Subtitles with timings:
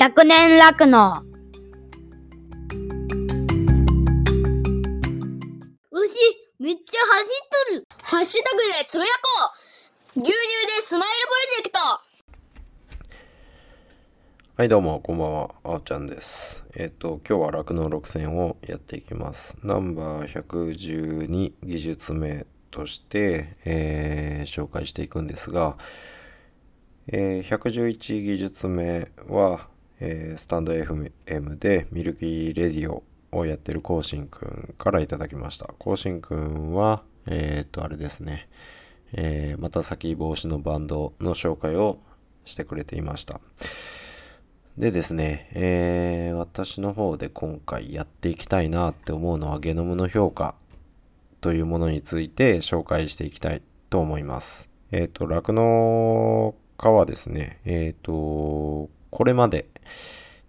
[0.00, 1.22] 100年酪農。
[5.92, 6.08] 牛、
[6.58, 7.84] めっちゃ走っとる。
[8.00, 9.52] ハッシュタグでつぶやこ
[10.16, 10.20] う。
[10.20, 10.38] 牛乳で
[10.80, 11.78] スマイルプロジェクト。
[14.56, 15.50] はい、どうも、こんばんは。
[15.64, 16.64] あおちゃんです。
[16.74, 19.58] えっ、と、今日は酪農6戦をやっていきます。
[19.62, 25.76] ナンバー112技術名として、えー紹介していくんですが、
[27.08, 29.68] えー111技術名は、
[30.00, 35.66] えースタンド FM でミルキーレディオをやってるコウシンくんからいただきました。
[35.78, 38.48] コウシンくんは、えっ、と、あれですね、
[39.12, 41.98] えーまた先防止のバンドの紹介を
[42.46, 43.40] してくれていました。
[44.78, 50.54] でですね、えー私の方で今回やっていきたいなって思うのはゲノムの評価
[51.42, 53.60] というものについて紹介していきたい
[53.90, 54.70] と思います。
[54.92, 59.68] えっ、と、酪農家はですね、えっ、と、これまで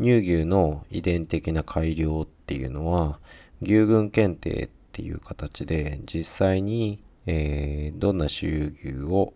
[0.00, 3.18] 乳牛の遺伝的な改良っていうのは
[3.60, 9.32] 牛群検定っていう形で実際に、えーどんな種牛を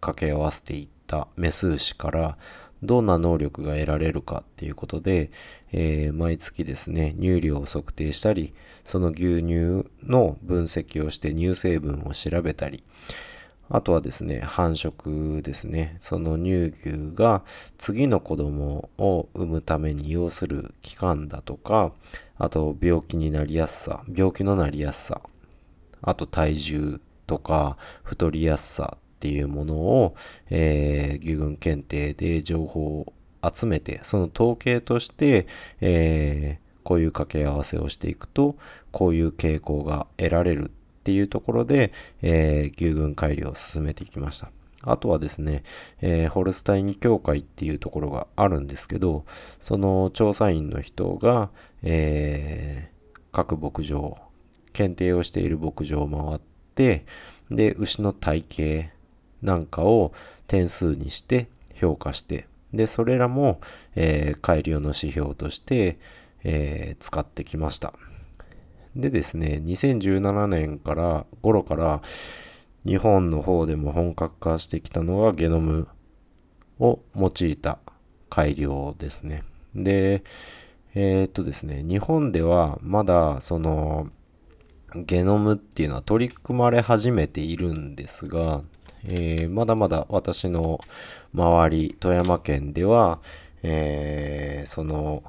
[0.00, 2.38] 掛け合わせていったメス牛から
[2.82, 5.30] どんな能力が得られるかっていうことで、
[5.72, 8.54] えー毎月ですね、乳量を測定したり、
[8.84, 12.82] その牛乳の分析をして乳成分を調べたり、
[13.72, 15.96] あとはですね、繁殖ですね。
[16.00, 17.44] その乳牛が
[17.78, 21.92] 次の子供を産むために要する期間だとか、
[22.36, 25.20] あと病気になりやすさ、病気のなりやすさ、
[26.02, 30.16] あと体重とか太りやすさっていうものを、
[30.50, 33.12] えー牛群検定で情報を
[33.54, 35.46] 集めて、その統計として、
[35.80, 38.56] えーこういう掛け合わせをしていくと、
[38.90, 44.50] こういう傾向が得られるっていうところで、えー牛群改良を進めていきました。
[44.82, 45.62] あとはですね、
[46.00, 49.24] えーホルスタイン協会っていうところがあるんですけど、
[49.60, 51.50] その調査員の人が、
[51.82, 54.18] えー各牧場、
[54.72, 56.40] 検定をしている牧場を回っ
[56.74, 57.04] て、
[57.50, 58.90] で、牛の体型
[59.42, 60.12] なんかを
[60.48, 63.60] 点数にして評価して、で、それらも、
[63.94, 65.98] えー改良の指標として、
[66.44, 67.94] えー使ってきました。
[68.96, 72.02] でですね、2017年から、頃から、
[72.84, 75.86] 日本の方でも本格化してきたのがゲノム
[76.78, 77.78] を用いた
[78.30, 79.42] 改良ですね。
[79.74, 80.24] で、
[80.94, 84.08] えーっとですね、日本ではまだその
[84.94, 88.62] ゲノムっていうのは取り組まれ始めているんですが、
[89.04, 90.80] えーまだまだ私の
[91.34, 93.20] 周り、富山県では、
[93.62, 95.22] えーその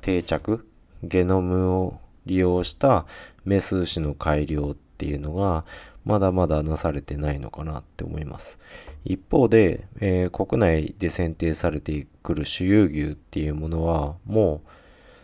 [0.00, 0.66] 定着、
[1.02, 3.06] ゲノムを利用した
[3.44, 5.64] メス牛の改良っていうのが、
[6.04, 8.58] まだまだなされてないのかなって思います。
[9.04, 14.68] 一方で、えー国内で選定されてくる種有牛っていうものは、もう、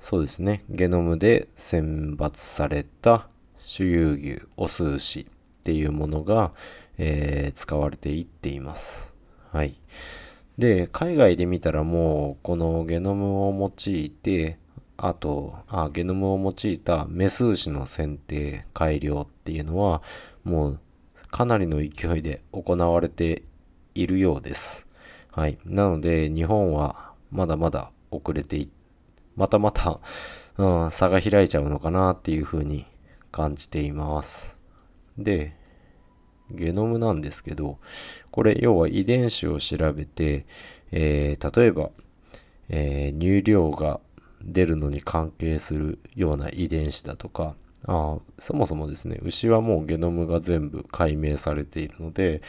[0.00, 3.28] そうですね、ゲノムで選抜された
[3.76, 5.26] 種有牛、オス牛っ
[5.62, 6.52] ていうものが、
[6.98, 9.12] えー使われていっています。
[9.52, 9.76] はい。
[10.58, 14.58] で、海外で見たらもう、このゲノムを用いて、
[15.04, 20.00] あと、あ、ゲノムを用いたメス牛の選定、改良っていうのは、
[20.44, 20.80] もう、
[21.28, 23.42] かなりの勢いで行われて
[23.96, 24.86] いるようです。
[25.32, 25.58] はい。
[25.64, 28.70] なので、日本はまだまだ遅れてい、
[29.34, 29.98] またまた、
[30.56, 32.86] うん、差が開いちゃうのかなっていうふうに
[33.32, 34.56] 感じています。
[35.18, 35.56] で、
[36.48, 37.80] ゲノムなんですけど、
[38.30, 40.46] これ要は遺伝子を調べて、
[40.92, 41.90] えー例えば、
[42.68, 43.98] えー乳量が
[44.44, 47.54] 出るのに関係するような遺伝子だとか、
[47.86, 52.42] あそもそもですね、牛はもうゲノムが全部解明されているので、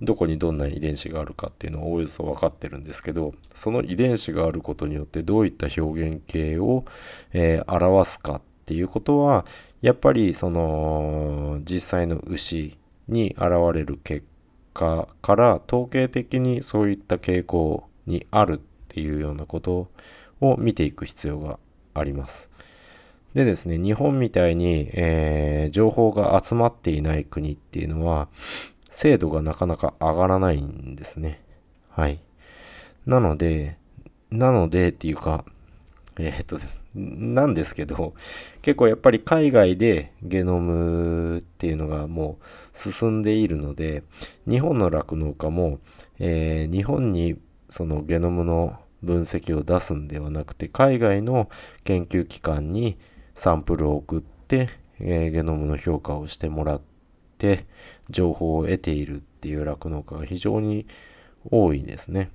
[0.00, 6.84] どこにどんな遺伝子があるかっていうのはおおよそ分かってるんですけど、その遺伝子があることによってどういった表現形を、
[7.32, 9.46] えー表すかっていうことは、
[9.80, 12.76] やっぱりその実際の牛
[13.08, 14.26] に現れる結
[14.74, 19.88] 果から統計的にそういった傾向にあるっていうようなことを
[20.42, 21.58] を見ていく必要が
[21.94, 22.50] あります。
[23.34, 28.28] でですね、日本みたいに、えー情報が集まっていない国っていうのは、
[28.90, 31.40] 精度がなかなか上がらないんですね。
[31.88, 32.20] はい。
[33.06, 33.78] なので、
[34.30, 35.46] なのでっていうか、
[36.18, 36.84] えーっとです。
[36.94, 38.12] なんですけど、
[38.60, 42.46] 結構やっぱり海外でゲノムっていうのがもう
[42.78, 44.02] 進んでいるので、
[44.46, 45.78] 日本の酪農家も、
[46.18, 47.38] えー日本に
[47.70, 51.50] そのゲノムの分析を出すんではなくて、海外の
[51.84, 52.98] 研究機関に
[53.34, 54.68] サンプルを送って、
[55.00, 56.80] えーゲノムの評価をしてもらっ
[57.38, 57.66] て、
[58.10, 60.86] 情報を得ているっていう酪農家が非常に
[61.50, 62.30] 多いですね。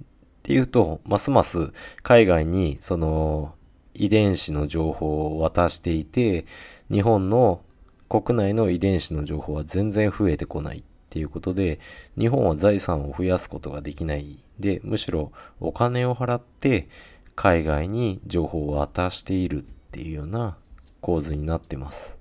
[0.00, 0.06] っ
[0.42, 3.54] ていうと、ますます海外にその
[3.94, 6.46] 遺伝子の情報を渡していて、
[6.90, 7.62] 日本の
[8.08, 11.80] 国内の遺伝子の情報は全然増えてこないっていうことで、
[12.16, 16.88] 日本は財産を増やすことができないで、むしろお金を払って
[17.34, 20.56] 海外に情報を渡しているっていうような
[21.00, 22.16] 構図になってます。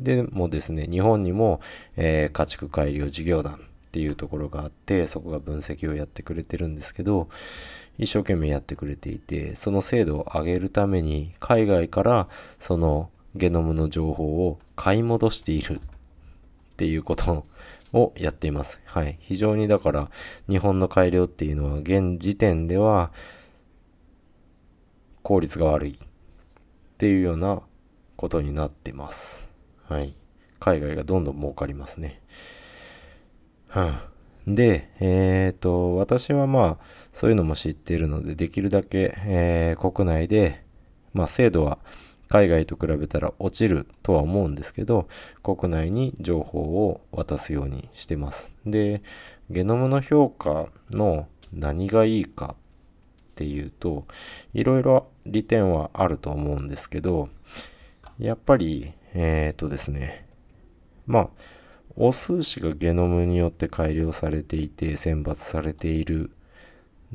[0.00, 1.60] でもですね、日本にも、
[1.96, 3.58] えー、家畜改良事業団っ
[3.92, 7.28] ていうところがあって、そこが分析をやってくれてるんですけど、
[7.96, 12.28] 一生懸命やってくれていて、その精度を上げるために、海外から
[12.58, 15.78] そのゲノムの情報を買い戻しているっ
[16.76, 17.46] ていうこと
[17.92, 18.80] をやっています。
[18.84, 19.18] はい。
[19.20, 20.10] 非常にだから、
[20.48, 23.12] 日本の改良っていうのは、現時点では、
[25.22, 25.96] 効率が悪いっ
[26.98, 27.60] ていうような
[28.16, 29.52] ことになってます。
[29.88, 30.14] はい。
[30.60, 32.20] 海外がどんどん儲かりますね。
[33.68, 34.10] はあ、
[34.46, 40.64] で、えっ、ー、と、私はまあ、そういうのも知っているので、できるだけ、えー、国内で、
[41.12, 41.78] まあ、精度は
[42.28, 45.08] 海外と比べたら落ちるとは思うんですけど、
[45.42, 48.52] 国内に情報を渡すようにしてます。
[48.64, 49.02] で、
[49.50, 54.06] ゲノムの評価の何がいいかっていうと、
[54.54, 57.28] いろいろ利点はあると思うんですけど、
[58.18, 60.26] やっぱり、えっ、とですね、
[61.06, 61.28] まあ、
[61.96, 66.30] オス牛がゲノムによって改良されていて選抜されている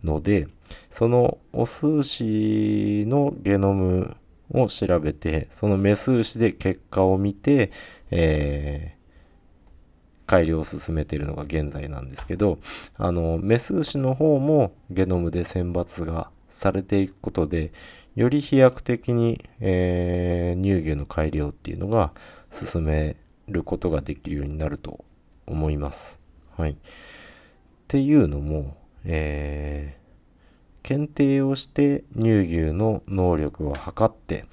[0.03, 0.47] ので、
[0.89, 4.15] そのオス牛のゲノム
[4.53, 7.71] を調べて、そのメス牛で結果を見て、
[8.11, 12.59] えー、改良を進めているのが現在なんですけど、
[12.97, 17.71] あの、メス牛の方もゲノムで選抜がされていくことで、
[18.15, 22.11] より飛躍的に、えー、乳牛の改良っていうのが
[22.51, 23.15] 進め
[23.47, 25.05] ることができるようになると
[25.47, 26.19] 思います。
[26.57, 26.71] はい。
[26.71, 26.75] っ
[27.87, 30.00] ていうのも、えー、
[30.83, 34.45] 検定をして乳牛の能力を測って、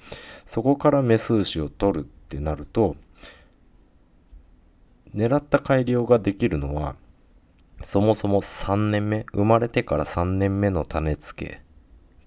[0.45, 2.95] そこからメス牛を取るってなると、
[5.15, 6.95] 狙った改良ができるのは、
[7.81, 11.61] そもそも3年目、生まれてから3年目の種付け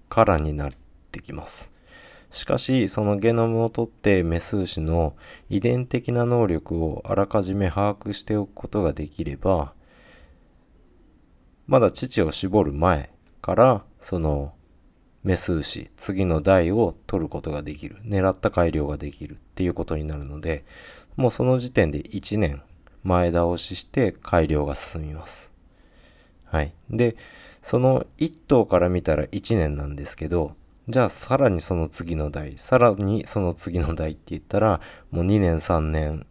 [0.09, 0.71] からになっ
[1.11, 1.71] てきます。
[2.31, 5.15] しかし、そのゲノムを取ってメス牛の
[5.49, 9.73] 遺伝的な能力をあらかじめ把握しておくことができれば、
[11.67, 13.11] まだ乳を絞る前
[13.41, 14.53] からその
[15.23, 17.95] メス牛、次の代を取ることができる。
[18.03, 20.65] 狙った改良ができるっていうことになるので、
[21.15, 22.61] もうその時点で1年
[23.03, 25.53] 前倒しして改良が進みます。
[26.43, 26.73] はい。
[26.89, 27.15] で、
[27.61, 30.57] その1頭から見たら1年なんですけど、
[30.89, 36.25] じゃあさらにその次の代、さらにその次の代って言ったら、もう2年、3年、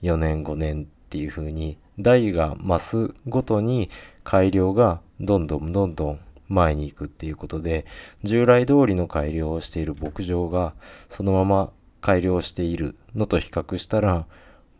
[0.00, 3.90] 4年、5年っていう風に、代が増すごとに
[4.22, 7.86] 改良がどんどんどんどん前に行くっていうことで、
[8.22, 10.74] 従来通りの改良をしている牧場が
[11.08, 14.26] そのまま改良しているのと比較したら、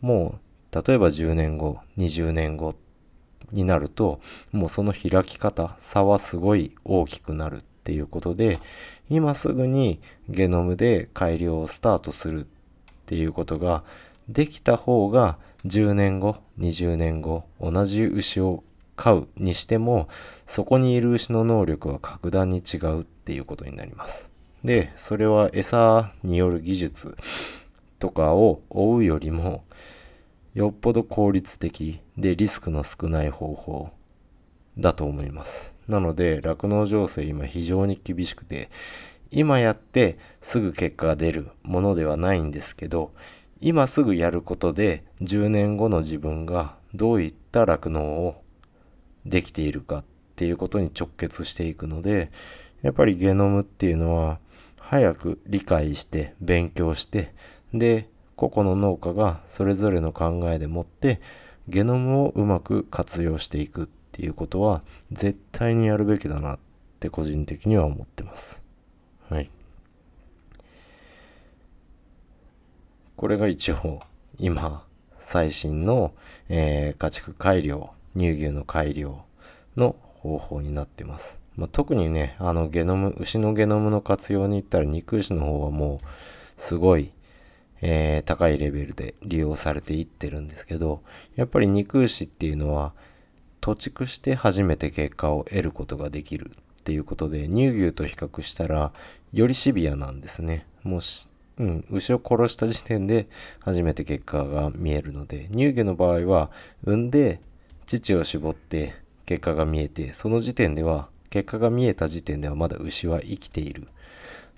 [0.00, 0.38] も
[0.72, 2.74] う例えば10年後、20年後
[3.52, 4.20] になると、
[4.52, 8.58] もうその開き方、差はすごい大きくなるっていうことで、
[9.08, 12.46] 今すぐにゲノムで改良をスタートするっ
[13.06, 13.84] ていうことが
[14.28, 18.64] できた方が10年後、20年後、同じ牛を
[18.96, 20.09] 飼うにしても、
[20.47, 24.28] そこにいる牛の能力は格段に違うっていうことになります。
[24.64, 27.16] で、それは餌による技術
[27.99, 29.64] とかを追うよりも、
[30.54, 33.90] よっぽど効率的でリスクの少ない方法
[34.78, 35.73] だと思います。
[35.87, 38.71] なので、酪農情勢今非常に厳しくて、
[39.30, 43.12] 今やってすぐ結果が出るものではないんですけど、
[43.61, 48.42] 今すぐやることで10年後の自分がどういった酪農を
[49.28, 50.04] できているかっ
[50.37, 52.30] ていうことに直結していくので、
[52.83, 54.38] やっぱりゲノムっていうのは
[54.78, 57.35] 早く理解して勉強して、
[57.75, 61.21] で、個々の農家がそれぞれの考えでもって
[61.68, 66.59] ゲノムをうまく活用していくっていうことは絶対にやるべきだなっ
[67.00, 68.62] て個人的には思ってます。
[69.28, 69.50] はい。
[73.16, 74.00] これが一応
[74.38, 74.85] 今
[75.18, 76.12] 最新の、
[76.49, 79.25] えー、家畜改良、乳牛の改良
[79.76, 81.38] の方法になってます。
[81.56, 86.06] まあ、特にね、あのゲノム、牛のゲノムの活用に行ったら肉牛の方はもう
[86.56, 87.12] すごい
[87.82, 91.02] えー、高いレベルで利用されていってるんですけど、
[91.35, 92.92] やっぱり肉牛っていうのは、
[93.61, 98.92] 土畜して初めて結果を得ることができるっていうことで、乳牛と比較したら、
[99.32, 100.66] よりシビアなんですね。
[100.82, 103.28] もし、うん、牛を殺した時点で
[103.61, 106.50] 初めて結果が見えるので、乳牛の場合は、
[106.85, 107.40] 産んで、
[107.87, 113.88] 乳を絞って結果が見えて、その時点では結果が見えた時点ではまだ牛は生きている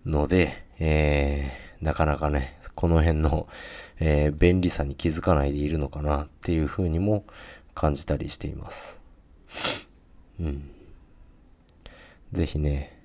[0.05, 3.49] ので、えー、なかなかね、この辺の、
[3.99, 7.25] えー、便利さに気づかないでいるのかなっていうふうにも
[7.75, 9.01] 感じたりしています。
[10.41, 10.71] うん。
[12.33, 12.98] ぜひね、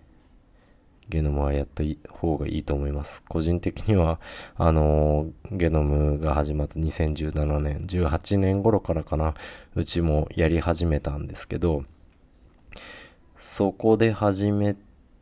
[1.10, 3.24] ゲノムはやった方がいいと思います。
[3.28, 4.20] 個人的には、
[4.56, 9.34] あの、ゲノムが始まった2017年、18年頃からかな、
[9.76, 11.84] うちもやり始めたんですけど、
[13.38, 14.76] そこで始め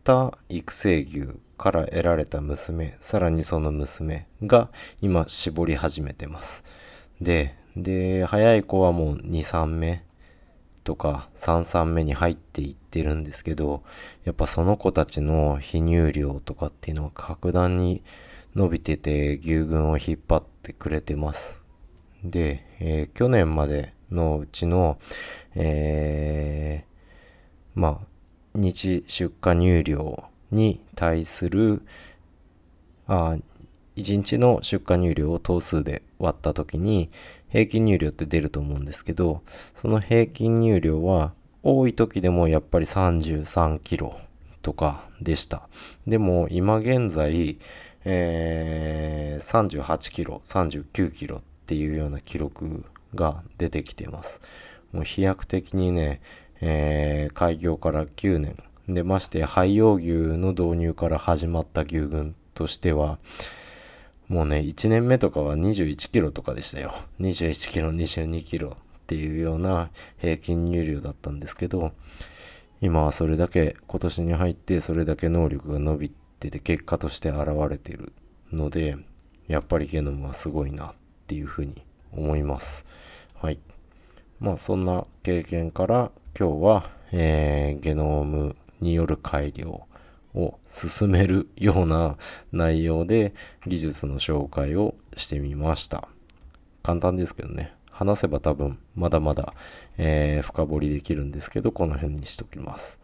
[0.04, 4.70] た育成牛から得られた娘、さらにその娘が
[5.02, 6.64] 今絞り始めてます。
[7.20, 10.04] で、で、早い子はもう2、3目
[10.84, 13.84] とか3、3目に入っていってるんですけど、
[14.24, 18.04] やっぱその子たちの泌乳量とかっていうのは格段に
[18.56, 21.62] 伸びてて牛群を引っ張ってくれてます。
[22.24, 25.00] で、えー、去年までのうちの、
[25.56, 28.08] えー、まあ、
[28.54, 31.82] 日出荷乳量に対する、
[33.08, 33.38] あ
[33.96, 37.10] 1日の出荷乳量を頭数で割った時に
[37.52, 39.42] 平均乳量って出ると思うんですけど、
[39.76, 44.18] その平均乳量は多い時でもやっぱり33キロ
[44.62, 45.68] とかでした。
[46.08, 47.58] でも今現在、
[48.06, 54.40] えー、38キロ、39キロっていうような記録が出てきています。
[54.92, 56.22] もう飛躍的にね、
[56.62, 58.56] えー、開業から9年。
[58.88, 63.20] で、まして廃用牛の導入から始まった牛群としては、
[64.32, 66.96] もうね、1年目とかは21キロとかでしたよ。
[67.20, 71.92] 21キロ、22キロっていうような平均入量だったんですけど、
[72.80, 76.10] 今はそれだけ、今年に入ってそれだけ能力が伸び
[76.40, 78.14] てて結果として現れてる
[78.54, 78.96] ので、
[79.50, 80.94] やっぱりゲノムはすごいなっ
[81.28, 81.84] ていうふうに
[82.14, 82.86] 思います。
[83.36, 83.60] はい。
[84.40, 86.10] まあそんな経験から
[86.40, 89.86] 今日は、えー、ゲノムによる改良
[90.34, 92.18] を進めるような
[92.52, 93.34] 内容で
[93.66, 96.08] 技術の紹介をしてみました。
[96.84, 97.74] 簡単ですけどね。
[97.90, 99.54] 話せば多分まだまだ、
[99.98, 103.00] えー、深掘りできるんですけど、この辺にしときます。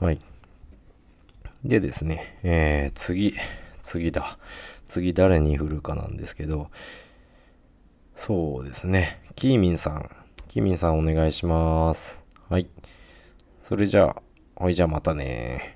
[0.00, 0.18] はい。
[1.64, 3.34] でですね、えー、次、
[3.82, 4.38] 次だ。
[4.86, 6.70] 次誰に振るかなんですけど、
[8.16, 9.20] そうですね。
[9.36, 10.10] キーミンさん。
[10.48, 12.24] キーミンさんお願いします。
[12.48, 12.68] はい。
[13.60, 14.22] それじゃあ、
[14.56, 15.73] ほいじゃあまたね